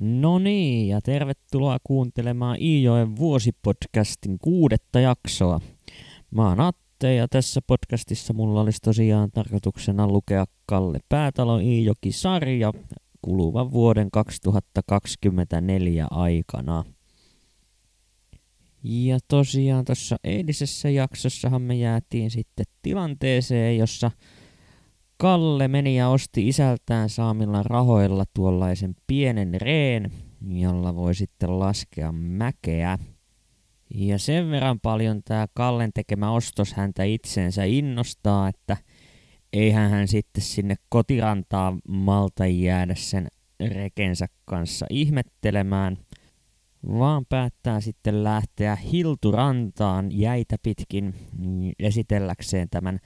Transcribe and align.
No 0.00 0.38
niin, 0.38 0.88
ja 0.88 1.00
tervetuloa 1.00 1.78
kuuntelemaan 1.84 2.62
Iijoen 2.62 3.16
vuosipodcastin 3.16 4.38
kuudetta 4.38 5.00
jaksoa. 5.00 5.60
Mä 6.30 6.48
oon 6.48 6.60
Atte 6.60 7.14
ja 7.14 7.28
tässä 7.28 7.60
podcastissa 7.66 8.32
mulla 8.32 8.60
olisi 8.60 8.78
tosiaan 8.82 9.30
tarkoituksena 9.30 10.06
lukea 10.06 10.44
Kalle 10.66 10.98
Päätalo 11.08 11.58
Iijoki-sarja 11.58 12.72
kuluvan 13.22 13.72
vuoden 13.72 14.10
2024 14.10 16.06
aikana. 16.10 16.84
Ja 18.82 19.18
tosiaan 19.28 19.84
tuossa 19.84 20.16
eilisessä 20.24 20.90
jaksossahan 20.90 21.62
me 21.62 21.74
jäätiin 21.74 22.30
sitten 22.30 22.66
tilanteeseen, 22.82 23.78
jossa 23.78 24.10
Kalle 25.20 25.68
meni 25.68 25.96
ja 25.96 26.08
osti 26.08 26.48
isältään 26.48 27.08
saamilla 27.08 27.62
rahoilla 27.62 28.24
tuollaisen 28.34 28.94
pienen 29.06 29.60
reen, 29.60 30.10
jolla 30.50 30.94
voi 30.94 31.14
sitten 31.14 31.58
laskea 31.58 32.12
mäkeä. 32.12 32.98
Ja 33.94 34.18
sen 34.18 34.50
verran 34.50 34.80
paljon 34.80 35.22
tämä 35.24 35.46
Kallen 35.54 35.90
tekemä 35.94 36.30
ostos 36.30 36.72
häntä 36.72 37.04
itseensä 37.04 37.64
innostaa, 37.64 38.48
että 38.48 38.76
eihän 39.52 39.90
hän 39.90 40.08
sitten 40.08 40.42
sinne 40.42 40.74
kotirantaan 40.88 41.80
malta 41.88 42.46
jäädä 42.46 42.94
sen 42.94 43.28
rekensä 43.60 44.26
kanssa 44.44 44.86
ihmettelemään, 44.90 45.96
vaan 46.88 47.26
päättää 47.28 47.80
sitten 47.80 48.24
lähteä 48.24 48.76
Hilturantaan 48.76 50.18
jäitä 50.18 50.56
pitkin 50.62 51.14
esitelläkseen 51.78 52.68
tämän 52.70 52.98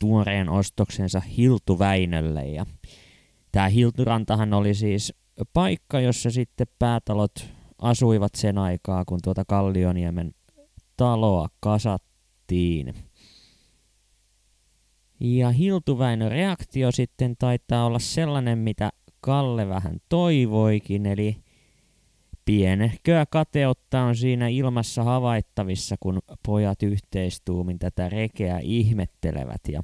tuoreen 0.00 0.48
ostoksensa 0.48 1.20
Hiltu 1.20 1.78
Väinölle. 1.78 2.46
Ja 2.46 2.66
tämä 3.52 3.68
Hilturantahan 3.68 4.54
oli 4.54 4.74
siis 4.74 5.14
paikka, 5.52 6.00
jossa 6.00 6.30
sitten 6.30 6.66
päätalot 6.78 7.48
asuivat 7.78 8.34
sen 8.34 8.58
aikaa, 8.58 9.04
kun 9.04 9.18
tuota 9.24 9.44
Kallioniemen 9.44 10.34
taloa 10.96 11.48
kasattiin. 11.60 12.94
Ja 15.20 15.50
Hiltuväinön 15.50 16.30
reaktio 16.30 16.92
sitten 16.92 17.36
taitaa 17.38 17.86
olla 17.86 17.98
sellainen, 17.98 18.58
mitä 18.58 18.90
Kalle 19.20 19.68
vähän 19.68 19.98
toivoikin, 20.08 21.06
eli 21.06 21.36
pienehköä 22.48 23.26
kateutta 23.26 24.02
on 24.02 24.16
siinä 24.16 24.48
ilmassa 24.48 25.04
havaittavissa, 25.04 25.96
kun 26.00 26.18
pojat 26.46 26.82
yhteistuumin 26.82 27.78
tätä 27.78 28.08
rekeä 28.08 28.58
ihmettelevät. 28.58 29.60
Ja 29.68 29.82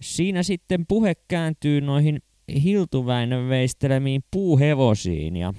siinä 0.00 0.42
sitten 0.42 0.86
puhe 0.86 1.14
kääntyy 1.28 1.80
noihin 1.80 2.22
Hiltuväinön 2.62 3.48
veistelemiin 3.48 4.24
puuhevosiin 4.30 5.36
ja 5.36 5.54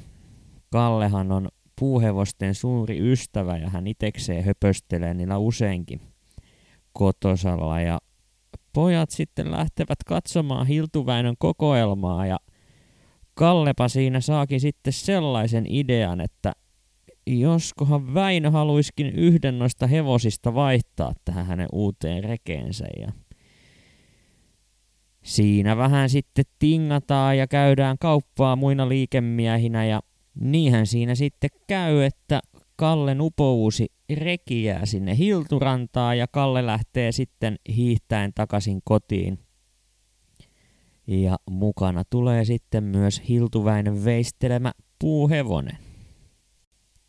Kallehan 0.69 1.31
on 1.31 1.49
puuhevosten 1.79 2.55
suuri 2.55 3.11
ystävä 3.11 3.57
ja 3.57 3.69
hän 3.69 3.87
itekseen 3.87 4.43
höpöstelee 4.43 5.13
niillä 5.13 5.37
useinkin 5.37 6.01
kotosalla 6.93 7.81
ja 7.81 7.99
pojat 8.73 9.09
sitten 9.09 9.51
lähtevät 9.51 9.99
katsomaan 10.05 10.67
Hiltuväinön 10.67 11.35
kokoelmaa 11.39 12.25
ja 12.25 12.37
Kallepa 13.35 13.87
siinä 13.87 14.21
saakin 14.21 14.59
sitten 14.59 14.93
sellaisen 14.93 15.65
idean, 15.69 16.21
että 16.21 16.51
joskohan 17.27 18.13
Väinö 18.13 18.51
haluiskin 18.51 19.07
yhden 19.07 19.59
noista 19.59 19.87
hevosista 19.87 20.53
vaihtaa 20.53 21.13
tähän 21.25 21.45
hänen 21.45 21.67
uuteen 21.71 22.23
rekeensä 22.23 22.85
ja 22.99 23.11
Siinä 25.23 25.77
vähän 25.77 26.09
sitten 26.09 26.45
tingataan 26.59 27.37
ja 27.37 27.47
käydään 27.47 27.97
kauppaa 27.99 28.55
muina 28.55 28.89
liikemiehinä 28.89 29.85
ja 29.85 30.01
niinhän 30.39 30.87
siinä 30.87 31.15
sitten 31.15 31.49
käy, 31.67 32.03
että 32.03 32.41
Kallen 32.75 33.21
upouusi 33.21 33.85
reki 34.13 34.63
jää 34.63 34.85
sinne 34.85 35.17
Hilturantaa 35.17 36.15
ja 36.15 36.27
Kalle 36.27 36.65
lähtee 36.65 37.11
sitten 37.11 37.55
hiihtäen 37.75 38.31
takaisin 38.35 38.81
kotiin. 38.83 39.39
Ja 41.07 41.37
mukana 41.49 42.03
tulee 42.09 42.45
sitten 42.45 42.83
myös 42.83 43.21
Hiltuväinen 43.29 44.05
veistelemä 44.05 44.71
puuhevonen. 44.99 45.77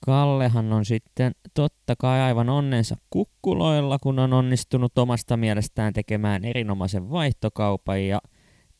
Kallehan 0.06 0.72
on 0.72 0.84
sitten 0.84 1.32
totta 1.54 1.96
kai 1.98 2.20
aivan 2.20 2.48
onnensa 2.48 2.96
kukkuloilla, 3.10 3.98
kun 3.98 4.18
on 4.18 4.32
onnistunut 4.32 4.98
omasta 4.98 5.36
mielestään 5.36 5.92
tekemään 5.92 6.44
erinomaisen 6.44 7.10
vaihtokaupan 7.10 8.06
ja 8.06 8.20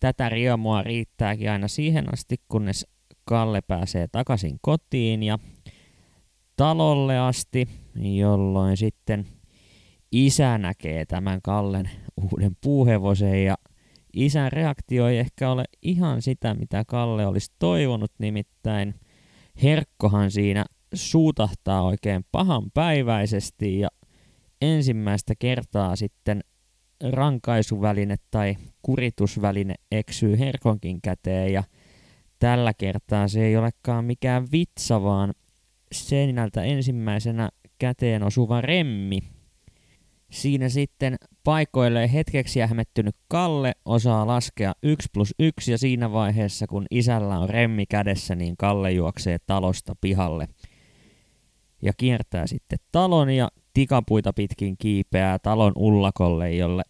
tätä 0.01 0.29
riemua 0.29 0.83
riittääkin 0.83 1.51
aina 1.51 1.69
siihen 1.69 2.13
asti, 2.13 2.37
kunnes 2.49 2.87
Kalle 3.25 3.61
pääsee 3.61 4.09
takaisin 4.09 4.59
kotiin 4.61 5.23
ja 5.23 5.39
talolle 6.57 7.19
asti, 7.19 7.69
jolloin 7.97 8.77
sitten 8.77 9.27
isä 10.13 10.59
näkee 10.59 11.05
tämän 11.05 11.43
Kallen 11.43 11.91
uuden 12.17 12.57
puuhevosen 12.61 13.45
ja 13.45 13.55
isän 14.15 14.53
reaktio 14.53 15.09
ei 15.09 15.19
ehkä 15.19 15.51
ole 15.51 15.65
ihan 15.83 16.23
sitä, 16.23 16.55
mitä 16.55 16.85
Kalle 16.87 17.27
olisi 17.27 17.53
toivonut, 17.59 18.13
nimittäin 18.19 18.95
Herkkohan 19.63 20.31
siinä 20.31 20.65
suutahtaa 20.95 21.83
oikein 21.83 22.25
pahan 22.33 22.71
päiväisesti 22.75 23.81
ja 23.81 23.89
ensimmäistä 24.63 25.35
kertaa 25.39 25.97
sitten 25.97 26.41
rankaisuväline 27.11 28.17
tai 28.31 28.57
kuritusväline 28.83 29.75
eksyy 29.93 30.39
Herkonkin 30.39 31.03
käteen 31.03 31.53
ja 31.53 31.65
tällä 32.39 32.75
kertaa 32.75 33.29
se 33.29 33.45
ei 33.45 33.57
olekaan 33.57 34.05
mikään 34.05 34.47
vitsa, 34.53 35.03
vaan 35.03 35.35
seinältä 35.93 36.63
ensimmäisenä 36.63 37.49
käteen 37.79 38.23
osuva 38.23 38.61
remmi. 38.61 39.19
Siinä 40.35 40.69
sitten 40.69 41.17
paikoille 41.45 42.13
hetkeksi 42.13 42.61
hämettynyt 42.61 43.17
Kalle 43.29 43.73
osaa 43.85 44.27
laskea 44.27 44.73
1 44.83 45.09
plus 45.13 45.35
1 45.39 45.71
ja 45.73 45.79
siinä 45.79 46.13
vaiheessa 46.13 46.67
kun 46.67 46.87
isällä 46.91 47.39
on 47.39 47.49
remmi 47.49 47.87
kädessä, 47.87 48.35
niin 48.35 48.57
Kalle 48.57 48.93
juoksee 48.93 49.39
talosta 49.47 49.95
pihalle– 50.01 50.49
ja 51.85 51.93
kiertää 51.97 52.47
sitten 52.47 52.79
talon 52.93 53.31
ja 53.31 53.49
tikapuita 53.75 54.33
pitkin 54.33 54.77
kiipeää 54.79 55.39
talon 55.39 55.73
ullakolle, 55.77 56.53
jolle 56.53 56.83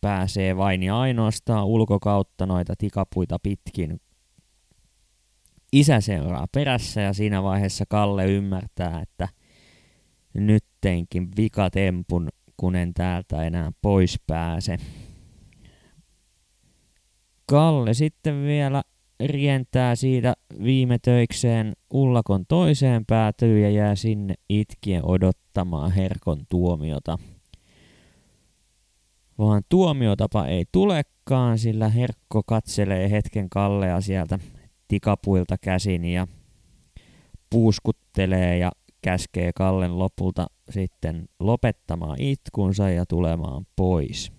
pääsee 0.00 0.56
vain 0.56 0.82
ja 0.82 1.00
ainoastaan 1.00 1.66
ulkokautta 1.66 2.46
noita 2.46 2.74
tikapuita 2.78 3.38
pitkin. 3.42 4.00
Isä 5.72 6.00
seuraa 6.00 6.46
perässä 6.54 7.00
ja 7.00 7.12
siinä 7.12 7.42
vaiheessa 7.42 7.84
Kalle 7.88 8.26
ymmärtää, 8.26 9.00
että 9.00 9.28
nyt 10.34 10.64
teinkin 10.80 11.28
vikatempun, 11.36 12.28
kun 12.62 12.76
en 12.76 12.94
täältä 12.94 13.42
enää 13.42 13.72
pois 13.82 14.20
pääse. 14.26 14.76
Kalle 17.46 17.94
sitten 17.94 18.44
vielä 18.44 18.82
rientää 19.26 19.94
siitä 19.94 20.34
viime 20.64 20.98
töikseen 20.98 21.72
Ullakon 21.92 22.44
toiseen 22.48 23.06
päätyyn 23.06 23.62
ja 23.62 23.70
jää 23.70 23.94
sinne 23.94 24.34
itkien 24.48 25.04
odottamaan 25.04 25.92
Herkon 25.92 26.40
tuomiota. 26.48 27.18
Vaan 29.38 29.62
tuomiotapa 29.68 30.46
ei 30.46 30.64
tulekaan, 30.72 31.58
sillä 31.58 31.88
Herkko 31.88 32.42
katselee 32.46 33.10
hetken 33.10 33.50
Kallea 33.50 34.00
sieltä 34.00 34.38
tikapuilta 34.88 35.58
käsin 35.58 36.04
ja 36.04 36.26
puuskuttelee 37.50 38.58
ja 38.58 38.72
käskee 39.02 39.50
Kallen 39.54 39.98
lopulta 39.98 40.46
sitten 40.72 41.28
lopettamaan 41.40 42.20
itkunsa 42.20 42.90
ja 42.90 43.06
tulemaan 43.06 43.66
pois. 43.76 44.32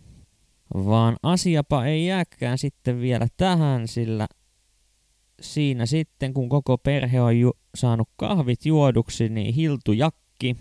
Vaan 0.73 1.15
asiapa 1.23 1.85
ei 1.85 2.05
jääkään 2.05 2.57
sitten 2.57 3.01
vielä 3.01 3.27
tähän, 3.37 3.87
sillä 3.87 4.27
siinä 5.41 5.85
sitten, 5.85 6.33
kun 6.33 6.49
koko 6.49 6.77
perhe 6.77 7.21
on 7.21 7.39
ju- 7.39 7.57
saanut 7.75 8.09
kahvit 8.15 8.65
juoduksi, 8.65 9.29
niin 9.29 9.53
Hiltu 9.53 9.91
Jakki 9.91 10.55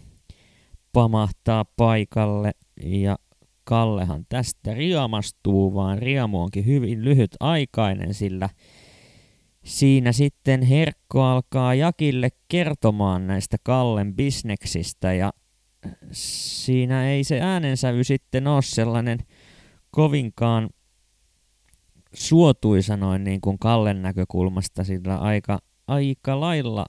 pamahtaa 0.93 1.65
paikalle 1.77 2.53
ja 2.85 3.17
Kallehan 3.65 4.27
tästä 4.29 4.75
riemastuu, 4.75 5.75
vaan 5.75 5.99
riemu 5.99 6.43
onkin 6.43 6.67
hyvin 6.67 7.05
lyhytaikainen, 7.05 8.15
sillä 8.15 8.49
siinä 9.65 10.13
sitten 10.13 10.63
Herkko 10.63 11.23
alkaa 11.23 11.75
Jakille 11.75 12.29
kertomaan 12.49 13.27
näistä 13.27 13.57
Kallen 13.63 14.15
bisneksistä 14.15 15.13
ja 15.13 15.33
siinä 16.13 17.09
ei 17.11 17.25
se 17.25 17.41
äänensävy 17.41 18.05
sitten 18.05 18.47
ole 18.47 18.63
sellainen 18.63 19.19
kovinkaan 19.91 20.71
suotuisa 22.15 22.97
noin 22.97 23.25
niin 23.25 23.41
kuin 23.41 23.59
Kallen 23.59 24.03
näkökulmasta, 24.03 24.85
sillä 24.85 25.19
aika, 25.19 25.59
aika 25.87 26.41
lailla 26.41 26.87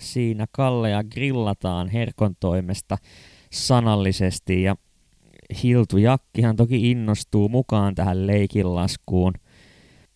siinä 0.00 0.46
Kallea 0.52 1.04
grillataan 1.04 1.88
Herkon 1.88 2.36
toimesta 2.40 2.98
sanallisesti 3.52 4.62
ja 4.62 4.76
Hiltu 5.62 5.98
Jakkihan 5.98 6.56
toki 6.56 6.90
innostuu 6.90 7.48
mukaan 7.48 7.94
tähän 7.94 8.26
leikinlaskuun. 8.26 9.32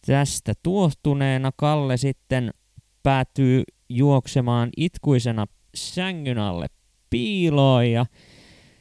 Tästä 0.06 0.52
tuohtuneena 0.62 1.50
Kalle 1.56 1.96
sitten 1.96 2.50
päätyy 3.02 3.62
juoksemaan 3.88 4.68
itkuisena 4.76 5.46
sängyn 5.74 6.38
alle 6.38 6.66
piiloon 7.10 7.90
ja 7.90 8.06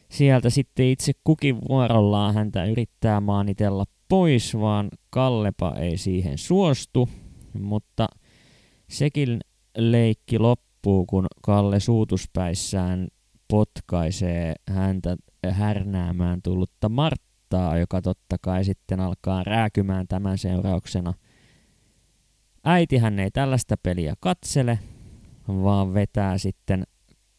sieltä 0.09 0.49
sitten 0.49 0.85
itse 0.85 1.11
kukin 1.23 1.57
vuorollaan 1.69 2.33
häntä 2.33 2.65
yrittää 2.65 3.21
maanitella 3.21 3.83
pois, 4.09 4.59
vaan 4.59 4.89
Kallepa 5.09 5.75
ei 5.79 5.97
siihen 5.97 6.37
suostu, 6.37 7.09
mutta 7.59 8.07
sekin 8.89 9.39
leikki 9.77 10.39
loppuu, 10.39 11.05
kun 11.05 11.27
Kalle 11.41 11.79
suutuspäissään 11.79 13.07
potkaisee 13.47 14.53
häntä 14.69 15.17
härnäämään 15.51 16.41
tullutta 16.41 16.89
Marttaa, 16.89 17.77
joka 17.77 18.01
totta 18.01 18.35
kai 18.41 18.63
sitten 18.63 18.99
alkaa 18.99 19.43
rääkymään 19.43 20.07
tämän 20.07 20.37
seurauksena. 20.37 21.13
Äitihän 22.63 23.19
ei 23.19 23.31
tällaista 23.31 23.75
peliä 23.83 24.13
katsele, 24.19 24.79
vaan 25.47 25.93
vetää 25.93 26.37
sitten 26.37 26.83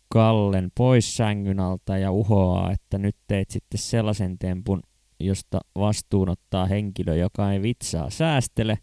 Kallen 0.08 0.70
pois 0.76 1.16
sängyn 1.16 1.60
alta 1.60 1.99
ja 1.99 2.12
uhoaa, 2.12 2.72
että 2.72 2.99
nyt 2.99 3.16
teet 3.26 3.50
sitten 3.50 3.78
sellaisen 3.78 4.38
tempun, 4.38 4.82
josta 5.20 5.60
vastuun 5.78 6.28
ottaa 6.28 6.66
henkilö, 6.66 7.16
joka 7.16 7.52
ei 7.52 7.62
vitsaa 7.62 8.10
säästele, 8.10 8.78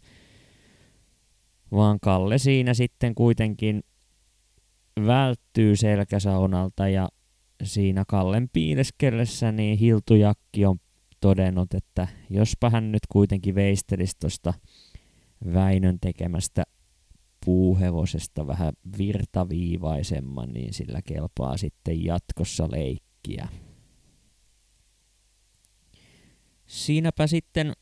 vaan 1.72 1.98
Kalle 2.00 2.38
siinä 2.38 2.74
sitten 2.74 3.14
kuitenkin 3.14 3.82
välttyy 5.06 5.76
selkäsaunalta 5.76 6.88
ja 6.88 7.08
siinä 7.62 8.04
Kallen 8.08 8.48
piileskellessä 8.52 9.52
niin 9.52 9.78
Hiltujakki 9.78 10.66
on 10.66 10.76
todennut, 11.20 11.74
että 11.74 12.08
jospa 12.30 12.70
hän 12.70 12.92
nyt 12.92 13.02
kuitenkin 13.08 13.54
veistelisi 13.54 14.16
tuosta 14.20 14.54
Väinön 15.54 15.98
tekemästä 16.00 16.62
puuhevosesta 17.46 18.46
vähän 18.46 18.72
virtaviivaisemman, 18.98 20.52
niin 20.52 20.74
sillä 20.74 21.02
kelpaa 21.02 21.56
sitten 21.56 22.04
jatkossa 22.04 22.68
leikkiä. 22.70 23.48
Siinäpä 26.66 27.26
sitten 27.26 27.72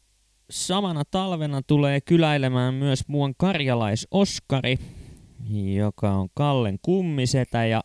samana 0.50 1.02
talvena 1.10 1.62
tulee 1.62 2.00
kyläilemään 2.00 2.74
myös 2.74 3.08
muun 3.08 3.34
karjalais 3.36 4.08
Oskari, 4.10 4.78
joka 5.76 6.10
on 6.10 6.28
Kallen 6.34 6.78
kummisetä 6.82 7.66
ja 7.66 7.84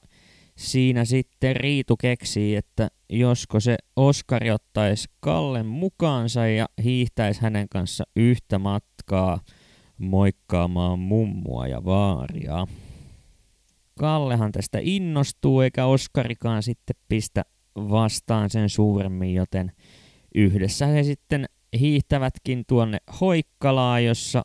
siinä 0.57 1.05
sitten 1.05 1.55
Riitu 1.55 1.97
keksii, 1.97 2.55
että 2.55 2.87
josko 3.09 3.59
se 3.59 3.77
Oskari 3.95 4.51
ottaisi 4.51 5.07
Kallen 5.19 5.65
mukaansa 5.65 6.47
ja 6.47 6.65
hiihtäisi 6.83 7.41
hänen 7.41 7.69
kanssa 7.69 8.03
yhtä 8.15 8.59
matkaa 8.59 9.39
moikkaamaan 9.99 10.99
mummua 10.99 11.67
ja 11.67 11.85
vaaria. 11.85 12.67
Kallehan 13.99 14.51
tästä 14.51 14.79
innostuu 14.81 15.61
eikä 15.61 15.85
Oskarikaan 15.85 16.63
sitten 16.63 16.95
pistä 17.07 17.45
vastaan 17.75 18.49
sen 18.49 18.69
suuremmin, 18.69 19.33
joten 19.33 19.71
yhdessä 20.35 20.85
he 20.85 21.03
sitten 21.03 21.45
hiihtävätkin 21.79 22.63
tuonne 22.67 22.97
Hoikkalaa, 23.21 23.99
jossa 23.99 24.41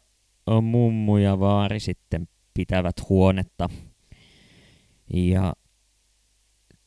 mummu 0.62 1.16
ja 1.16 1.40
vaari 1.40 1.80
sitten 1.80 2.28
pitävät 2.54 3.08
huonetta. 3.08 3.68
Ja 5.14 5.52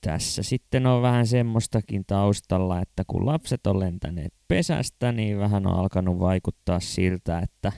tässä 0.02 0.44
sitten 0.44 0.86
on 0.86 1.02
vähän 1.02 1.28
semmoistakin 1.28 2.06
taustalla, 2.08 2.82
että 2.82 3.04
kun 3.08 3.26
lapset 3.26 3.68
on 3.68 3.80
lentäneet 3.80 4.34
pesästä, 4.48 5.12
niin 5.12 5.38
vähän 5.38 5.68
on 5.68 5.80
alkanut 5.80 6.20
vaikuttaa 6.20 6.80
siltä, 6.80 7.40
että 7.40 7.72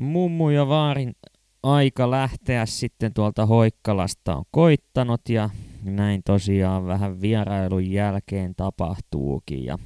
mummu 0.00 0.50
ja 0.50 0.68
vaarin 0.68 1.16
aika 1.62 2.10
lähteä 2.10 2.66
sitten 2.66 3.14
tuolta 3.14 3.46
Hoikkalasta 3.46 4.36
on 4.36 4.44
koittanut 4.50 5.28
ja 5.28 5.50
näin 5.84 6.22
tosiaan 6.24 6.86
vähän 6.86 7.20
vierailun 7.20 7.90
jälkeen 7.90 8.54
tapahtuukin 8.54 9.64
ja 9.64 9.78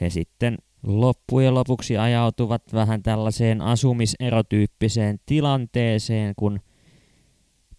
he 0.00 0.10
sitten 0.10 0.58
loppujen 0.82 1.54
lopuksi 1.54 1.96
ajautuvat 1.96 2.62
vähän 2.72 3.02
tällaiseen 3.02 3.60
asumiserotyyppiseen 3.60 5.18
tilanteeseen, 5.26 6.34
kun 6.36 6.60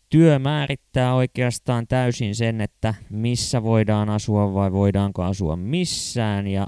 työ 0.09 0.39
määrittää 0.39 1.15
oikeastaan 1.15 1.87
täysin 1.87 2.35
sen, 2.35 2.61
että 2.61 2.93
missä 3.09 3.63
voidaan 3.63 4.09
asua 4.09 4.53
vai 4.53 4.71
voidaanko 4.71 5.23
asua 5.23 5.55
missään 5.55 6.47
ja 6.47 6.67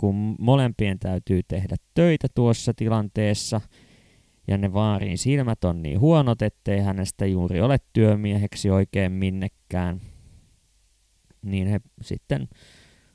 kun 0.00 0.36
molempien 0.38 0.98
täytyy 0.98 1.40
tehdä 1.48 1.76
töitä 1.94 2.28
tuossa 2.34 2.74
tilanteessa 2.74 3.60
ja 4.48 4.58
ne 4.58 4.72
vaarin 4.72 5.18
silmät 5.18 5.64
on 5.64 5.82
niin 5.82 6.00
huonot, 6.00 6.42
ettei 6.42 6.80
hänestä 6.80 7.26
juuri 7.26 7.60
ole 7.60 7.78
työmieheksi 7.92 8.70
oikein 8.70 9.12
minnekään, 9.12 10.00
niin 11.42 11.66
he 11.66 11.80
sitten 12.02 12.48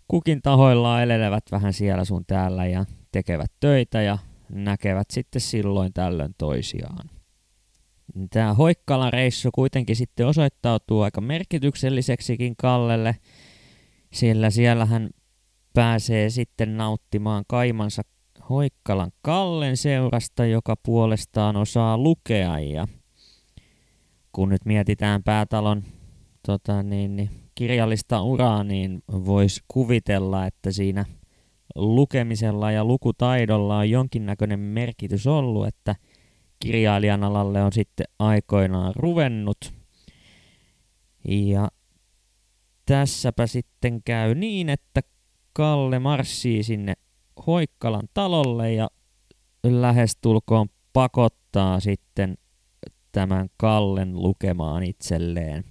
kukin 0.08 0.42
tahoillaan 0.42 1.04
elelevät 1.04 1.44
vähän 1.52 1.74
siellä 1.74 2.06
sun 2.06 2.26
täällä 2.28 2.66
ja 2.66 2.86
tekevät 3.12 3.52
töitä 3.60 4.02
ja 4.02 4.18
näkevät 4.50 5.08
sitten 5.12 5.42
silloin 5.42 5.94
tällöin 5.94 6.36
toisiaan. 6.38 7.10
Tämä 8.30 8.54
Hoikkalan 8.54 9.14
reissu 9.14 9.50
kuitenkin 9.52 9.96
sitten 9.96 10.28
osoittautuu 10.28 11.02
aika 11.02 11.22
merkitykselliseksikin 11.22 12.56
Kallelle, 12.58 13.16
sillä 14.14 14.50
siellä 14.50 14.86
hän 14.86 15.10
pääsee 15.75 16.30
sitten 16.30 16.77
nauttimaan 16.77 17.44
kaimansa 17.48 18.01
Hoikkalan 18.50 19.12
Kallen 19.22 19.77
seurasta, 19.77 20.45
joka 20.45 20.75
puolestaan 20.86 21.56
osaa 21.56 21.98
lukea. 21.98 22.60
Ja 22.60 22.88
kun 24.31 24.50
nyt 24.50 24.66
mietitään 24.66 25.24
päätalon 25.24 25.83
tota, 26.48 26.83
niin, 26.83 27.16
niin, 27.16 27.30
kirjallista 27.56 28.22
uraa, 28.22 28.63
niin 28.63 29.04
voisi 29.07 29.62
kuvitella, 29.68 30.45
että 30.45 30.72
siinä 30.72 31.06
lukemisella 31.75 32.72
ja 32.72 32.86
lukutaidolla 32.86 33.77
on 33.77 33.89
jonkinnäköinen 33.89 34.60
merkitys 34.60 35.27
ollut, 35.27 35.68
että 35.68 35.95
kirjailijan 36.60 37.24
alalle 37.24 37.63
on 37.63 37.74
sitten 37.74 38.06
aikoinaan 38.19 38.94
ruvennut. 38.95 39.74
Ja 41.27 41.68
tässäpä 42.86 43.48
sitten 43.48 44.04
käy 44.04 44.36
niin, 44.36 44.69
että 44.69 45.01
Kalle 45.56 46.00
marssii 46.00 46.63
sinne 46.63 46.94
Hoikkalan 47.48 48.07
talolle 48.13 48.74
ja 48.74 48.90
lähestulkoon 49.63 50.68
pakottaa 50.94 51.80
sitten 51.80 52.38
tämän 53.12 53.50
Kallen 53.58 54.22
lukemaan 54.22 54.84
itselleen. 54.84 55.63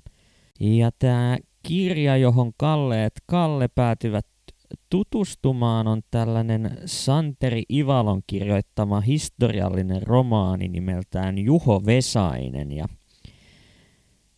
Ja 0.60 0.90
tämä 0.98 1.38
kirja, 1.62 2.16
johon 2.16 2.52
Kalle 2.56 3.04
et 3.04 3.22
Kalle 3.26 3.68
päätyvät 3.68 4.26
tutustumaan, 4.90 5.86
on 5.86 6.02
tällainen 6.10 6.78
Santeri 6.86 7.62
Ivalon 7.72 8.22
kirjoittama 8.26 9.00
historiallinen 9.00 10.02
romaani 10.02 10.68
nimeltään 10.68 11.38
Juho 11.38 11.82
Vesainen. 11.86 12.72
Ja 12.72 12.84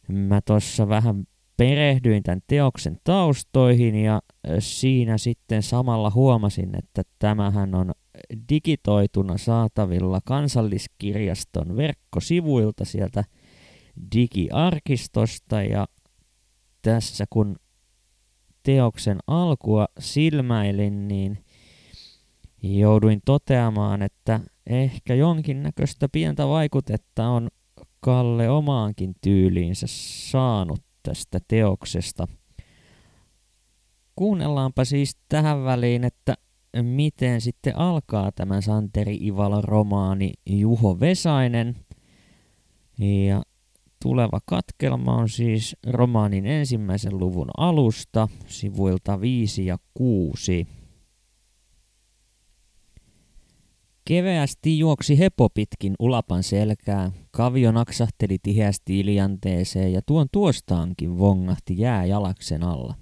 mä 0.09 0.41
tuossa 0.41 0.89
vähän 0.89 1.27
perehdyin 1.57 2.23
tämän 2.23 2.43
teoksen 2.47 2.97
taustoihin 3.05 3.95
ja 3.95 4.23
siinä 4.59 5.19
sitten 5.19 5.63
samalla 5.63 6.11
huomasin, 6.11 6.79
että 6.79 7.03
tämähän 7.19 7.75
on 7.75 7.93
digitoituna 8.49 9.39
saatavilla 9.39 10.21
kansalliskirjaston 10.25 11.77
verkkosivuilta 11.77 12.85
sieltä 12.85 13.25
digiarkistosta 14.15 15.63
ja 15.63 15.87
tässä 16.83 17.25
kun 17.31 17.57
teoksen 18.63 19.19
alkua 19.27 19.87
silmäilin, 19.99 21.09
niin 21.09 21.39
jouduin 22.63 23.21
toteamaan, 23.25 24.03
että 24.03 24.41
ehkä 24.67 25.15
jonkinnäköistä 25.15 26.09
pientä 26.09 26.49
vaikutetta 26.49 27.29
on 27.29 27.49
Kalle 28.01 28.51
omaankin 28.51 29.15
tyyliinsä 29.21 29.87
saanut 30.31 30.86
tästä 31.07 31.41
teoksesta. 31.49 32.29
Kuunnellaanpa 34.17 34.85
siis 34.85 35.17
tähän 35.29 35.65
väliin, 35.65 36.05
että 36.05 36.35
miten 36.83 37.41
sitten 37.41 37.79
alkaa 37.79 38.33
tämä 38.33 38.61
Santeri 38.61 39.19
Ivalon 39.23 39.65
romaani 39.65 40.33
Juho 40.47 41.01
Vesainen. 41.01 41.77
Ja 42.99 43.43
tuleva 44.03 44.41
katkelma 44.45 45.17
on 45.17 45.29
siis 45.29 45.77
romaanin 45.87 46.47
ensimmäisen 46.47 47.19
luvun 47.19 47.49
alusta, 47.57 48.29
sivuilta 48.47 49.21
5 49.21 49.67
ja 49.67 49.79
6. 49.95 50.67
Keveästi 54.09 54.79
juoksi 54.79 55.19
hepo 55.19 55.49
pitkin 55.49 55.95
ulapan 55.99 56.43
selkää, 56.43 57.11
kavio 57.31 57.73
naksahteli 57.73 58.37
tiheästi 58.43 59.01
iljanteeseen 59.01 59.93
ja 59.93 60.01
tuon 60.07 60.27
tuostaankin 60.33 61.19
vongahti 61.19 61.79
jää 61.79 62.05
jalaksen 62.05 62.63
alla. 62.63 62.95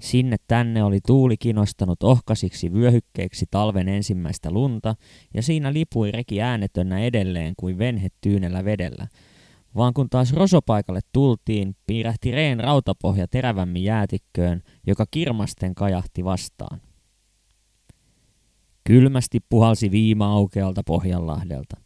Sinne 0.00 0.36
tänne 0.48 0.84
oli 0.84 0.98
tuuli 1.06 1.36
kinostanut 1.36 2.02
ohkasiksi 2.02 2.72
vyöhykkeiksi 2.72 3.46
talven 3.50 3.88
ensimmäistä 3.88 4.50
lunta, 4.50 4.94
ja 5.34 5.42
siinä 5.42 5.72
lipui 5.72 6.10
reki 6.10 6.42
äänetönnä 6.42 6.98
edelleen 7.00 7.54
kuin 7.56 7.78
venhe 7.78 8.08
tyynellä 8.20 8.64
vedellä. 8.64 9.06
Vaan 9.76 9.94
kun 9.94 10.10
taas 10.10 10.32
rosopaikalle 10.32 11.00
tultiin, 11.12 11.76
piirähti 11.86 12.30
reen 12.30 12.60
rautapohja 12.60 13.28
terävämmin 13.28 13.84
jäätikköön, 13.84 14.62
joka 14.86 15.04
kirmasten 15.10 15.74
kajahti 15.74 16.24
vastaan. 16.24 16.80
Kylmästi 18.86 19.38
puhalsi 19.48 19.90
viima 19.90 20.32
aukealta 20.32 20.82
Pohjanlahdelta. 20.86 21.76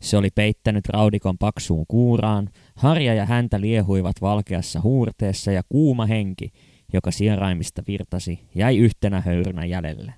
Se 0.00 0.16
oli 0.16 0.28
peittänyt 0.34 0.88
raudikon 0.88 1.38
paksuun 1.38 1.84
kuuraan, 1.88 2.50
harja 2.76 3.14
ja 3.14 3.26
häntä 3.26 3.60
liehuivat 3.60 4.16
valkeassa 4.20 4.80
huurteessa 4.80 5.52
ja 5.52 5.62
kuuma 5.68 6.06
henki, 6.06 6.50
joka 6.92 7.10
sieraimista 7.10 7.82
virtasi, 7.88 8.40
jäi 8.54 8.78
yhtenä 8.78 9.20
höyrynä 9.20 9.64
jäljelle. 9.64 10.14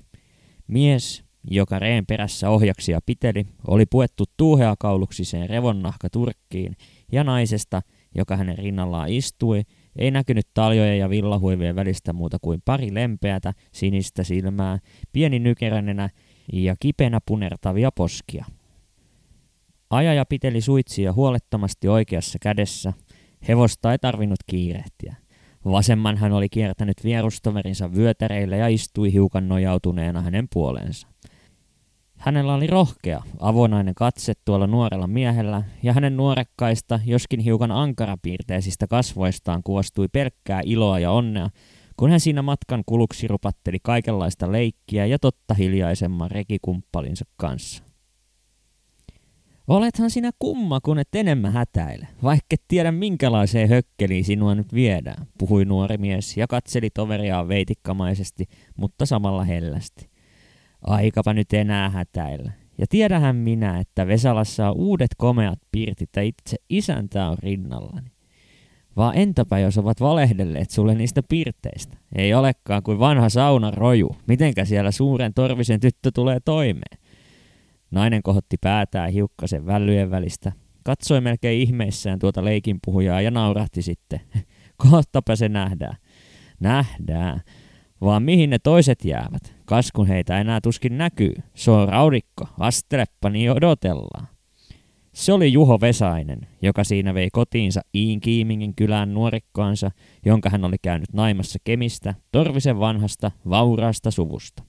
Mies, 0.69 1.25
joka 1.50 1.78
reen 1.78 2.07
perässä 2.07 2.50
ohjaksia 2.50 3.00
piteli, 3.07 3.47
oli 3.66 3.87
puettu 3.87 4.25
tuuheakauluksiseen 4.37 5.50
revonnahka 5.50 6.11
turkkiin, 6.11 6.76
ja 7.12 7.25
naisesta, 7.25 7.83
joka 8.14 8.37
hänen 8.37 8.59
rinnallaan 8.59 9.09
istui, 9.09 9.62
ei 9.99 10.11
näkynyt 10.11 10.47
taljojen 10.55 10.99
ja 10.99 11.11
villahuivien 11.11 11.76
välistä 11.76 12.12
muuta 12.12 12.38
kuin 12.43 12.61
pari 12.64 12.95
lempeätä, 12.95 13.52
sinistä 13.73 14.23
silmää, 14.23 14.78
pieni 15.12 15.38
nykeränenä 15.38 16.09
ja 16.53 16.75
kipenä 16.81 17.19
punertavia 17.26 17.93
poskia. 17.93 18.45
Ajaja 19.91 20.25
piteli 20.25 20.61
suitsia 20.61 21.12
huolettomasti 21.12 21.88
oikeassa 21.88 22.38
kädessä. 22.43 22.93
Hevosta 23.49 23.93
ei 23.93 23.99
tarvinnut 23.99 24.38
kiirehtiä. 24.47 25.17
Vasemman 25.65 26.17
hän 26.17 26.33
oli 26.33 26.49
kiertänyt 26.49 26.97
vierustoverinsa 27.05 27.95
vyötäreillä 27.95 28.57
ja 28.57 28.69
istui 28.69 29.12
hiukan 29.12 29.49
nojautuneena 29.49 30.23
hänen 30.23 30.49
puoleensa. 30.53 31.09
Hänellä 32.17 32.55
oli 32.55 32.67
rohkea, 32.67 33.23
avonainen 33.41 33.95
katse 33.95 34.33
tuolla 34.45 34.67
nuorella 34.67 35.07
miehellä, 35.07 35.62
ja 35.83 35.93
hänen 35.93 36.17
nuorekkaista, 36.17 37.00
joskin 37.05 37.41
hiukan 37.41 37.71
ankarapiirteisistä 37.71 38.87
kasvoistaan 38.87 39.62
kuostui 39.62 40.09
pelkkää 40.09 40.61
iloa 40.65 40.99
ja 40.99 41.11
onnea, 41.11 41.50
kun 41.97 42.11
hän 42.11 42.21
siinä 42.21 42.43
matkan 42.43 42.83
kuluksi 42.87 43.29
rupatteli 43.29 43.79
kaikenlaista 43.83 44.53
leikkiä 44.53 45.07
ja 45.07 45.19
totta 45.19 45.55
hiljaisemman 45.55 46.31
rekikumppalinsa 46.31 47.25
kanssa. 47.37 47.83
Olethan 49.69 50.11
sinä 50.11 50.31
kumma, 50.38 50.81
kun 50.81 50.99
et 50.99 51.15
enemmän 51.15 51.53
hätäile, 51.53 52.09
vaikka 52.23 52.57
tiedä 52.69 52.93
minkälaiseen 52.93 53.69
hökkeliin 53.69 54.25
sinua 54.25 54.55
nyt 54.55 54.75
viedään, 54.75 55.26
puhui 55.38 55.65
nuori 55.65 55.99
mies 55.99 56.37
ja 56.37 56.47
katseli 56.47 56.91
toveriaan 56.91 57.49
veitikkamaisesti, 57.49 58.45
mutta 58.76 59.07
samalla 59.07 59.45
hellästi. 59.45 60.11
Aikapa 60.81 61.33
nyt 61.33 61.53
enää 61.53 61.91
hätäillä. 61.91 62.53
Ja 62.79 62.87
tiedähän 62.88 63.37
minä, 63.37 63.81
että 63.81 64.07
Vesalassa 64.07 64.71
on 64.71 64.76
uudet 64.76 65.11
komeat 65.17 65.59
piirtit 65.73 66.11
ja 66.17 66.23
itse 66.23 66.57
isäntä 66.69 67.29
on 67.29 67.38
rinnallani. 67.38 68.16
Vaan 68.97 69.17
entäpä 69.17 69.59
jos 69.59 69.79
ovat 69.79 70.00
valehdelleet 70.00 70.71
sulle 70.71 70.95
niistä 70.95 71.23
piirteistä? 71.29 71.97
Ei 72.15 72.35
olekaan 72.35 72.83
kuin 72.83 72.99
vanha 72.99 73.29
sauna 73.29 73.71
roju. 73.71 74.17
Mitenkä 74.26 74.65
siellä 74.65 74.91
suuren 74.91 75.35
torvisen 75.35 75.81
tyttö 75.81 76.11
tulee 76.15 76.38
toimeen? 76.45 76.99
Nainen 77.91 78.23
kohotti 78.23 78.57
päätään 78.61 79.11
hiukkasen 79.11 79.67
vällyjen 79.67 80.11
välistä, 80.11 80.53
katsoi 80.85 81.21
melkein 81.21 81.61
ihmeissään 81.61 82.19
tuota 82.19 82.45
leikinpuhujaa 82.45 83.21
ja 83.21 83.31
naurahti 83.31 83.83
sitten. 83.83 84.21
Kohtapa 84.91 85.37
se 85.37 85.49
nähdään. 85.49 85.97
Nähdään. 86.61 87.41
Vaan 88.00 88.23
mihin 88.23 88.50
ne 88.50 88.59
toiset 88.59 89.05
jäävät? 89.05 89.55
Kaskun 89.65 90.07
heitä 90.07 90.41
enää 90.41 90.61
tuskin 90.61 90.99
näkyy. 90.99 91.35
Se 91.55 91.71
on 91.71 91.88
raudikko. 91.88 92.49
Asteleppa 92.59 93.31
niin 93.31 93.53
odotellaan. 93.53 94.36
Se 95.17 95.33
oli 95.33 95.53
Juho 95.53 95.81
Vesainen, 95.81 96.39
joka 96.63 96.85
siinä 96.85 97.15
vei 97.15 97.29
kotiinsa 97.33 97.81
Iin 97.95 98.21
Kiimingin 98.21 98.75
kylään 98.75 99.15
nuorikkoansa, 99.15 99.91
jonka 100.27 100.51
hän 100.51 100.65
oli 100.65 100.77
käynyt 100.83 101.13
naimassa 101.13 101.59
Kemistä, 101.65 102.15
Torvisen 102.33 102.79
vanhasta, 102.79 103.31
vauraasta 103.51 104.11
suvusta. 104.11 104.63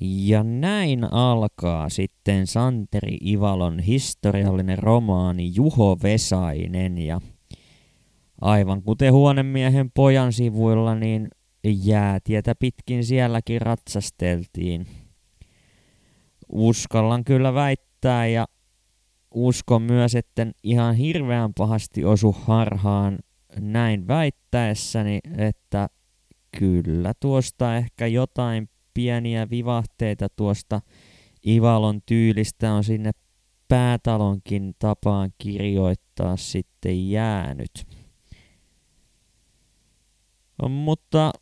Ja 0.00 0.44
näin 0.44 1.12
alkaa 1.12 1.88
sitten 1.88 2.46
Santeri 2.46 3.16
Ivalon 3.26 3.78
historiallinen 3.78 4.78
romaani 4.78 5.52
Juho 5.54 5.96
Vesainen 6.02 6.98
ja 6.98 7.20
aivan 8.40 8.82
kuten 8.82 9.12
huonemiehen 9.12 9.90
pojan 9.90 10.32
sivuilla, 10.32 10.94
niin 10.94 11.28
jäätietä 11.64 12.54
pitkin 12.54 13.04
sielläkin 13.04 13.62
ratsasteltiin. 13.62 14.86
Uskallan 16.52 17.24
kyllä 17.24 17.54
väittää 17.54 18.26
ja 18.26 18.46
uskon 19.34 19.82
myös, 19.82 20.14
että 20.14 20.46
ihan 20.62 20.94
hirveän 20.94 21.54
pahasti 21.54 22.04
osu 22.04 22.32
harhaan 22.32 23.18
näin 23.60 24.08
väittäessäni, 24.08 25.18
että 25.38 25.88
kyllä 26.58 27.12
tuosta 27.20 27.76
ehkä 27.76 28.06
jotain 28.06 28.68
pieniä 28.94 29.50
vivahteita 29.50 30.28
tuosta 30.28 30.80
Ivalon 31.46 32.00
tyylistä 32.06 32.72
on 32.72 32.84
sinne 32.84 33.10
päätalonkin 33.68 34.74
tapaan 34.78 35.30
kirjoittaa 35.38 36.36
sitten 36.36 37.10
jäänyt. 37.10 37.86
Mutta 40.68 41.32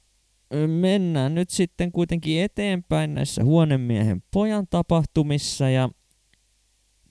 mennään 0.67 1.35
nyt 1.35 1.51
sitten 1.51 1.93
kuitenkin 1.93 2.43
eteenpäin 2.43 3.15
näissä 3.15 3.45
huonemiehen 3.45 4.23
pojan 4.31 4.67
tapahtumissa 4.71 5.71
ja 5.71 5.89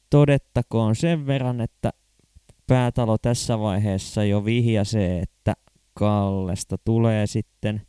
todettakoon 0.09 0.95
sen 0.95 1.27
verran, 1.27 1.61
että 1.61 1.89
päätalo 2.67 3.17
tässä 3.17 3.59
vaiheessa 3.59 4.23
jo 4.23 4.45
vihjasee, 4.45 5.19
että 5.19 5.53
Kallesta 5.93 6.77
tulee 6.85 7.27
sitten 7.27 7.81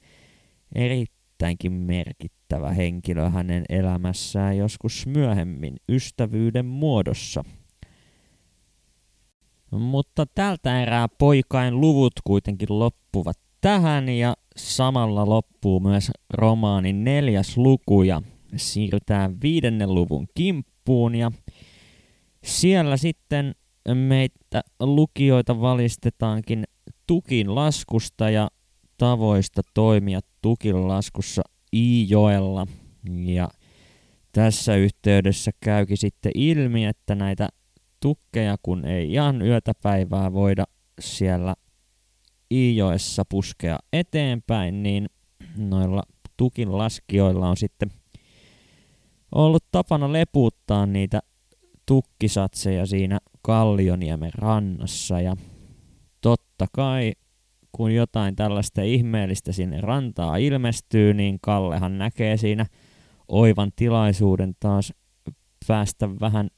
erittäinkin 0.74 1.72
merkittävä 1.72 2.70
henkilö 2.70 3.30
hänen 3.30 3.64
elämässään 3.68 4.56
joskus 4.56 5.06
myöhemmin 5.06 5.76
ystävyyden 5.88 6.66
muodossa. 6.66 7.44
Mutta 9.70 10.26
tältä 10.34 10.82
erää 10.82 11.08
poikain 11.08 11.80
luvut 11.80 12.12
kuitenkin 12.24 12.78
loppuvat 12.78 13.38
tähän 13.60 14.08
ja 14.08 14.36
samalla 14.56 15.28
loppuu 15.28 15.80
myös 15.80 16.10
romaanin 16.32 17.04
neljäs 17.04 17.56
luku 17.56 18.02
ja 18.02 18.22
siirrytään 18.56 19.40
viidennen 19.42 19.94
luvun 19.94 20.26
kimppuun 20.34 21.14
ja 21.14 21.32
siellä 22.60 22.96
sitten 22.96 23.54
meitä 23.94 24.62
lukijoita 24.80 25.60
valistetaankin 25.60 26.64
tukin 27.06 27.54
laskusta 27.54 28.30
ja 28.30 28.48
tavoista 28.96 29.62
toimia 29.74 30.20
tukin 30.42 30.88
laskussa 30.88 31.42
Iijoella. 31.74 32.66
Ja 33.24 33.48
tässä 34.32 34.76
yhteydessä 34.76 35.50
käykin 35.60 35.96
sitten 35.96 36.32
ilmi, 36.34 36.84
että 36.84 37.14
näitä 37.14 37.48
tukkeja, 38.00 38.56
kun 38.62 38.84
ei 38.84 39.12
ihan 39.12 39.42
yötä 39.42 39.72
päivää 39.82 40.32
voida 40.32 40.64
siellä 41.00 41.54
Iijoessa 42.52 43.22
puskea 43.28 43.78
eteenpäin, 43.92 44.82
niin 44.82 45.06
noilla 45.56 46.02
tukin 46.36 46.78
laskijoilla 46.78 47.48
on 47.48 47.56
sitten 47.56 47.90
ollut 49.34 49.64
tapana 49.72 50.12
leputtaa 50.12 50.86
niitä 50.86 51.20
tukkisatseja 51.90 52.86
siinä 52.86 53.18
Kallioniemen 53.42 54.30
rannassa. 54.34 55.20
Ja 55.20 55.36
totta 56.20 56.66
kai 56.72 57.12
kun 57.72 57.94
jotain 57.94 58.36
tällaista 58.36 58.82
ihmeellistä 58.82 59.52
sinne 59.52 59.80
rantaa 59.80 60.36
ilmestyy, 60.36 61.14
niin 61.14 61.38
Kallehan 61.42 61.98
näkee 61.98 62.36
siinä 62.36 62.66
oivan 63.28 63.72
tilaisuuden 63.76 64.52
taas 64.60 64.92
päästä 65.66 66.08
vähän 66.20 66.48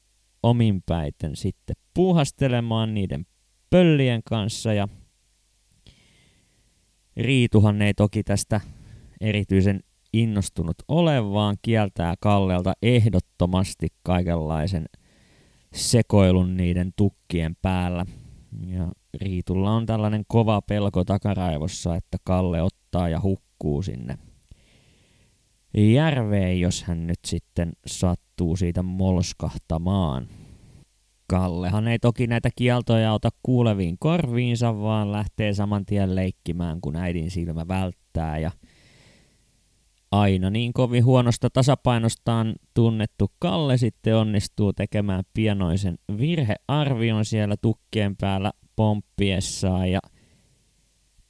ominpäiten 0.43 1.37
sitten 1.37 1.77
puuhastelemaan 1.95 2.95
niiden 2.95 3.27
pöllien 3.71 4.21
kanssa. 4.25 4.73
Ja 4.73 4.89
Riituhan 7.17 7.83
ei 7.83 7.95
toki 7.95 8.23
tästä 8.23 8.61
erityisen 9.21 9.81
innostunut 10.13 10.77
ole, 10.89 11.33
vaan 11.33 11.57
kieltää 11.63 12.15
Kallelta 12.21 12.73
ehdottomasti 12.83 13.89
kaikenlaisen 14.03 14.87
sekoilun 15.73 16.57
niiden 16.57 16.93
tukkien 16.97 17.57
päällä. 17.63 18.07
Ja 18.67 18.93
Riitulla 19.21 19.71
on 19.71 19.87
tällainen 19.87 20.25
kova 20.29 20.63
pelko 20.63 21.05
takaraivossa, 21.05 21.97
että 21.97 22.19
Kalle 22.25 22.63
ottaa 22.63 23.09
ja 23.09 23.21
hukkuu 23.23 23.83
sinne 23.83 24.19
järveen, 25.77 26.61
jos 26.61 26.83
hän 26.83 27.07
nyt 27.07 27.19
sitten 27.27 27.73
sattuu 27.87 28.57
siitä 28.57 28.83
molskahtamaan. 28.83 30.29
Kallehan 31.27 31.89
ei 31.89 31.99
toki 31.99 32.27
näitä 32.27 32.49
kieltoja 32.57 33.13
ota 33.13 33.31
kuuleviin 33.43 33.97
korviinsa, 33.99 34.81
vaan 34.81 35.13
lähtee 35.13 35.55
saman 35.55 35.87
tien 35.87 36.15
leikkimään, 36.15 36.81
kun 36.81 36.97
äidin 36.97 37.31
silmä 37.31 37.69
välttää. 37.69 38.39
Ja 38.39 38.51
aina 40.13 40.51
niin 40.51 40.73
kovin 40.73 41.05
huonosta 41.05 41.51
tasapainostaan 41.51 42.55
tunnettu 42.75 43.33
Kalle 43.39 43.77
sitten 43.77 44.17
onnistuu 44.17 44.73
tekemään 44.73 45.25
pienoisen 45.35 45.99
virhearvion 46.19 47.25
siellä 47.25 47.57
tukkien 47.63 48.17
päällä 48.17 48.53
pomppiessaan 48.77 49.91
ja 49.91 50.01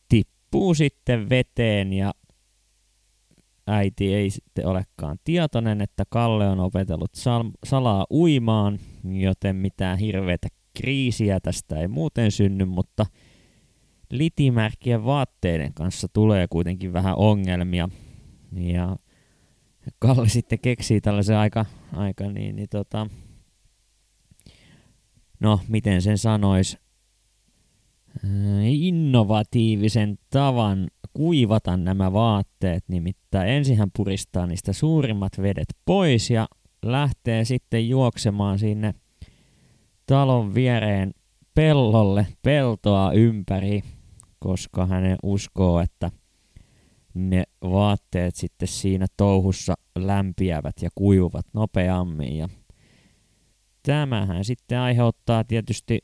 tippuu 0.09 0.75
sitten 0.75 1.31
veteen 1.31 1.93
ja 1.93 2.13
äiti 3.67 4.15
ei 4.15 4.31
sitten 4.31 4.67
olekaan 4.67 5.19
tietoinen, 5.25 5.81
että 5.81 6.05
Kalle 6.09 6.49
on 6.49 6.61
opetellut 6.61 7.15
sal- 7.15 7.51
salaa 7.65 8.07
uimaan, 8.11 8.79
joten 9.05 9.57
mitään 9.57 9.99
hirveätä 9.99 10.49
kriisiä 10.75 11.41
tästä 11.41 11.81
ei 11.81 11.89
muuten 11.89 12.31
synny, 12.31 12.65
mutta 12.65 13.07
litimärkkien 14.11 15.05
vaatteiden 15.05 15.75
kanssa 15.75 16.09
tulee 16.13 16.47
kuitenkin 16.49 16.93
vähän 16.93 17.15
ongelmia. 17.17 17.89
Ja 18.57 18.97
Kalle 19.99 20.29
sitten 20.29 20.59
keksii 20.59 21.01
tällaisen 21.01 21.37
aika, 21.37 21.67
aika 21.93 22.33
niin, 22.33 22.57
niin 22.57 22.69
tota, 22.71 23.07
no 25.41 25.61
miten 25.69 26.03
sen 26.03 26.19
sanois, 26.19 26.79
innovatiivisen 28.65 30.19
tavan 30.31 30.89
kuivata 31.15 31.77
nämä 31.77 32.13
vaatteet, 32.13 32.85
nimittäin 32.89 33.49
ensin 33.49 33.79
hän 33.79 33.91
puristaa 33.97 34.47
niistä 34.47 34.73
suurimmat 34.73 35.33
vedet 35.43 35.69
pois 35.85 36.31
ja 36.31 36.49
lähtee 36.85 37.45
sitten 37.45 37.89
juoksemaan 37.89 38.59
sinne 38.59 38.95
talon 40.07 40.55
viereen 40.55 41.15
pellolle 41.55 42.27
peltoa 42.43 43.13
ympäri, 43.13 43.83
koska 44.39 44.87
hän 44.87 45.17
uskoo, 45.23 45.81
että 45.81 46.11
ne 47.15 47.45
vaatteet 47.63 48.35
sitten 48.37 48.69
siinä 48.69 49.07
touhussa 49.17 49.75
lämpiävät 49.99 50.75
ja 50.83 50.91
kuivuvat 50.95 51.47
nopeammin. 51.53 52.37
Ja 52.37 52.49
tämähän 53.83 54.45
sitten 54.45 54.79
aiheuttaa 54.79 55.45
tietysti 55.45 55.99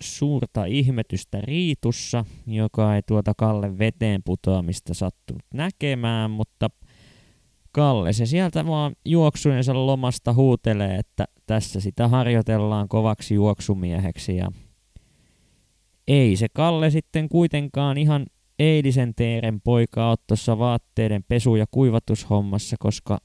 suurta 0.00 0.64
ihmetystä 0.64 1.40
Riitussa, 1.40 2.24
joka 2.46 2.94
ei 2.94 3.02
tuota 3.02 3.32
Kalle 3.36 3.78
veteen 3.78 4.22
putoamista 4.24 4.94
sattunut 4.94 5.42
näkemään, 5.54 6.30
mutta 6.30 6.70
Kalle 7.72 8.12
se 8.12 8.26
sieltä 8.26 8.66
vaan 8.66 8.92
juoksujensa 9.04 9.86
lomasta 9.86 10.32
huutelee, 10.32 10.96
että 10.96 11.24
tässä 11.46 11.80
sitä 11.80 12.08
harjoitellaan 12.08 12.88
kovaksi 12.88 13.34
juoksumieheksi 13.34 14.36
ja 14.36 14.52
ei 16.08 16.36
se 16.36 16.46
Kalle 16.52 16.90
sitten 16.90 17.28
kuitenkaan 17.28 17.98
ihan 17.98 18.26
eilisen 18.60 19.14
teeren 19.14 19.60
poika 19.60 20.10
ole 20.10 20.16
tuossa 20.26 20.58
vaatteiden 20.58 21.24
pesu- 21.28 21.56
ja 21.56 21.66
kuivatushommassa, 21.70 22.76
koska 22.78 23.18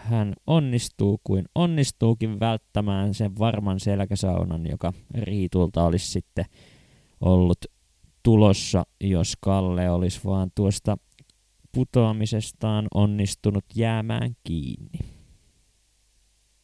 hän 0.00 0.32
onnistuu 0.46 1.20
kuin 1.24 1.44
onnistuukin 1.54 2.40
välttämään 2.40 3.14
sen 3.14 3.38
varman 3.38 3.80
selkäsaunan, 3.80 4.66
joka 4.66 4.92
Riitulta 5.14 5.84
olisi 5.84 6.10
sitten 6.10 6.44
ollut 7.20 7.58
tulossa, 8.22 8.86
jos 9.00 9.34
Kalle 9.40 9.90
olisi 9.90 10.20
vaan 10.24 10.50
tuosta 10.54 10.96
putoamisestaan 11.72 12.86
onnistunut 12.94 13.64
jäämään 13.74 14.36
kiinni. 14.44 14.98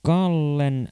Kallen 0.02 0.88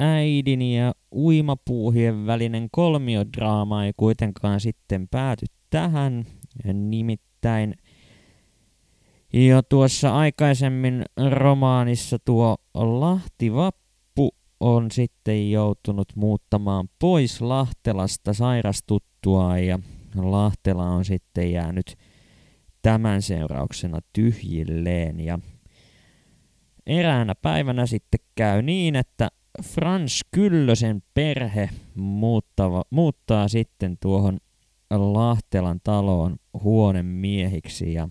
äidin 0.00 0.62
ja 0.62 0.92
uimapuuhien 1.12 2.26
välinen 2.26 2.68
kolmiodraama 2.70 3.84
ei 3.84 3.92
kuitenkaan 3.96 4.60
sitten 4.60 5.08
pääty 5.08 5.46
tähän, 5.72 6.26
nimittäin 6.72 7.74
ja 9.32 9.62
tuossa 9.62 10.16
aikaisemmin 10.16 11.04
romaanissa 11.30 12.18
tuo 12.24 12.56
Lahti 12.74 13.54
Vappu 13.54 14.34
on 14.60 14.90
sitten 14.90 15.50
joutunut 15.50 16.08
muuttamaan 16.16 16.88
pois 16.98 17.40
Lahtelasta 17.40 18.32
sairastuttua 18.32 19.58
ja 19.58 19.78
Lahtela 20.14 20.84
on 20.84 21.04
sitten 21.04 21.52
jäänyt 21.52 21.96
tämän 22.82 23.22
seurauksena 23.22 23.98
tyhjilleen. 24.12 25.20
Ja 25.20 25.38
eräänä 26.86 27.34
päivänä 27.34 27.86
sitten 27.86 28.20
käy 28.34 28.62
niin, 28.62 28.96
että 28.96 29.28
Frans 29.62 30.20
Kyllösen 30.30 31.02
perhe 31.14 31.70
muuttava, 31.94 32.84
muuttaa 32.90 33.48
sitten 33.48 33.96
tuohon 34.00 34.38
Lahtelan 34.92 35.80
taloon 35.84 36.36
huonemiehiksi 36.62 37.92
ja 37.92 38.08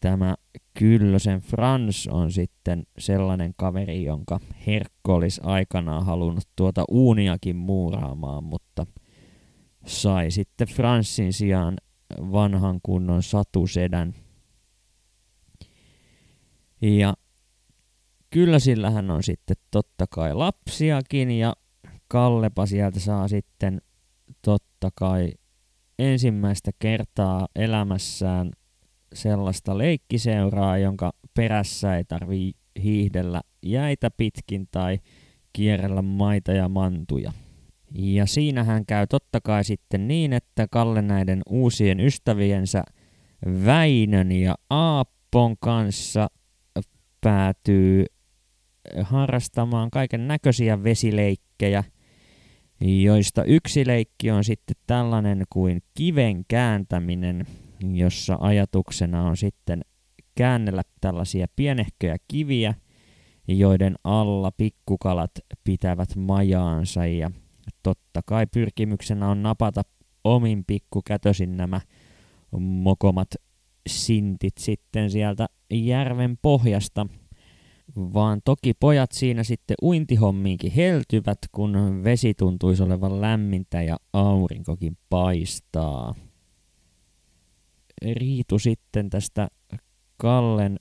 tämä 0.00 0.34
Kyllösen 0.78 1.40
Frans 1.40 2.06
on 2.06 2.32
sitten 2.32 2.82
sellainen 2.98 3.54
kaveri, 3.56 4.04
jonka 4.04 4.40
Herkko 4.66 5.14
olisi 5.14 5.40
aikanaan 5.44 6.06
halunnut 6.06 6.48
tuota 6.56 6.84
uuniakin 6.90 7.56
muuraamaan, 7.56 8.44
mutta 8.44 8.86
sai 9.86 10.30
sitten 10.30 10.68
Fransin 10.68 11.32
sijaan 11.32 11.76
vanhan 12.18 12.80
kunnon 12.82 13.22
satusedän. 13.22 14.14
Ja 16.82 17.14
kyllä 18.30 18.58
sillähän 18.58 19.10
on 19.10 19.22
sitten 19.22 19.56
totta 19.70 20.06
kai 20.10 20.34
lapsiakin 20.34 21.30
ja 21.30 21.54
Kallepa 22.08 22.66
sieltä 22.66 23.00
saa 23.00 23.28
sitten 23.28 23.82
totta 24.42 24.90
kai 24.94 25.32
ensimmäistä 26.00 26.70
kertaa 26.78 27.48
elämässään 27.56 28.50
sellaista 29.14 29.78
leikkiseuraa, 29.78 30.78
jonka 30.78 31.12
perässä 31.34 31.96
ei 31.96 32.04
tarvi 32.04 32.52
hiihdellä 32.82 33.40
jäitä 33.62 34.10
pitkin 34.16 34.68
tai 34.70 34.98
kierrellä 35.52 36.02
maita 36.02 36.52
ja 36.52 36.68
mantuja. 36.68 37.32
Ja 37.94 38.26
siinähän 38.26 38.86
käy 38.86 39.06
totta 39.06 39.40
kai 39.40 39.64
sitten 39.64 40.08
niin, 40.08 40.32
että 40.32 40.66
Kalle 40.70 41.02
näiden 41.02 41.42
uusien 41.48 42.00
ystäviensä 42.00 42.82
Väinön 43.66 44.32
ja 44.32 44.54
Aappon 44.70 45.56
kanssa 45.60 46.28
päätyy 47.20 48.04
harrastamaan 49.02 49.90
kaiken 49.90 50.28
näköisiä 50.28 50.84
vesileikkejä, 50.84 51.84
joista 52.80 53.44
yksi 53.44 53.86
leikki 53.86 54.30
on 54.30 54.44
sitten 54.44 54.76
tällainen 54.86 55.44
kuin 55.50 55.82
kiven 55.94 56.44
kääntäminen, 56.48 57.46
jossa 57.92 58.38
ajatuksena 58.40 59.22
on 59.22 59.36
sitten 59.36 59.80
käännellä 60.34 60.82
tällaisia 61.00 61.46
pienehköjä 61.56 62.16
kiviä, 62.28 62.74
joiden 63.48 63.94
alla 64.04 64.52
pikkukalat 64.56 65.30
pitävät 65.64 66.16
majaansa. 66.16 67.06
Ja 67.06 67.30
totta 67.82 68.20
kai 68.26 68.46
pyrkimyksenä 68.46 69.28
on 69.28 69.42
napata 69.42 69.82
omin 70.24 70.64
pikkukätösin 70.66 71.56
nämä 71.56 71.80
mokomat 72.60 73.28
sintit 73.88 74.58
sitten 74.58 75.10
sieltä 75.10 75.46
järven 75.72 76.38
pohjasta, 76.42 77.06
vaan 77.96 78.40
toki 78.44 78.74
pojat 78.74 79.12
siinä 79.12 79.44
sitten 79.44 79.76
uintihommiinkin 79.82 80.72
heltyvät, 80.72 81.38
kun 81.52 82.00
vesi 82.04 82.34
tuntuisi 82.34 82.82
olevan 82.82 83.20
lämmintä 83.20 83.82
ja 83.82 83.96
aurinkokin 84.12 84.96
paistaa. 85.08 86.14
Riitu 88.02 88.58
sitten 88.58 89.10
tästä 89.10 89.48
Kallen 90.16 90.80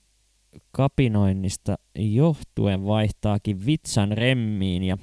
kapinoinnista 0.72 1.76
johtuen 1.96 2.86
vaihtaakin 2.86 3.66
vitsan 3.66 4.12
remmiin 4.12 4.84
ja 4.84 4.98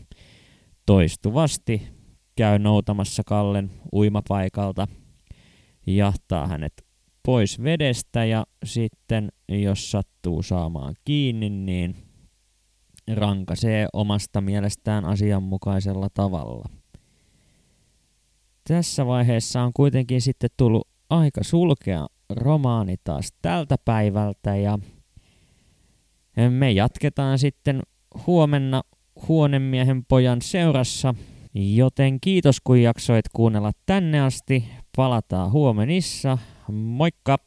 toistuvasti 0.87 1.83
käy 2.37 2.59
noutamassa 2.59 3.23
Kallen 3.27 3.71
uimapaikalta, 3.93 4.89
jahtaa 5.87 6.47
hänet 6.47 6.86
pois 7.27 7.63
vedestä 7.63 8.25
ja 8.25 8.47
sitten 8.65 9.29
jos 9.49 9.91
sattuu 9.91 10.43
saamaan 10.43 10.95
kiinni, 11.05 11.51
niin 11.51 11.97
rankasee 13.15 13.87
omasta 13.93 14.41
mielestään 14.41 15.05
asianmukaisella 15.05 16.09
tavalla. 16.15 16.65
Tässä 18.69 19.07
vaiheessa 19.07 19.63
on 19.63 19.73
kuitenkin 19.75 20.21
sitten 20.21 20.51
tullut 20.57 20.89
aika 21.11 21.45
sulkea 21.45 22.07
romaani 22.31 22.97
taas 23.05 23.33
tältä 23.43 23.77
päivältä 23.85 24.57
ja 24.57 24.79
me 26.51 26.73
jatketaan 26.73 27.39
sitten 27.39 27.83
huomenna 28.27 28.83
huonemiehen 29.29 30.05
pojan 30.05 30.43
seurassa, 30.43 31.15
joten 31.55 32.21
kiitos 32.21 32.61
kun 32.65 32.83
jaksoit 32.83 33.29
kuunnella 33.33 33.73
tänne 33.87 34.21
asti. 34.21 34.65
Palataan 34.97 35.53
huomenissa. 35.53 36.39
Moikka! 36.69 37.39